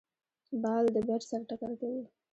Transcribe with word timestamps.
بال 0.61 0.85
د 0.95 0.97
بېټ 1.07 1.21
سره 1.29 1.43
ټکر 1.49 1.71
کوي. 1.79 2.03